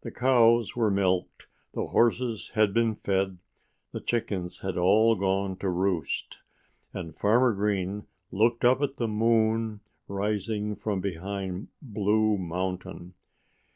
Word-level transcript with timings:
The 0.00 0.10
cows 0.10 0.74
were 0.74 0.90
milked, 0.90 1.46
the 1.72 1.84
horses 1.84 2.50
had 2.56 2.74
been 2.74 2.96
fed, 2.96 3.38
the 3.92 4.00
chickens 4.00 4.58
had 4.58 4.76
all 4.76 5.14
gone 5.14 5.56
to 5.58 5.68
roost. 5.68 6.40
And 6.92 7.14
Farmer 7.14 7.52
Green 7.52 8.08
looked 8.32 8.64
up 8.64 8.82
at 8.82 8.96
the 8.96 9.06
moon, 9.06 9.78
rising 10.08 10.74
from 10.74 11.00
behind 11.00 11.68
Blue 11.80 12.36
Mountain. 12.38 13.14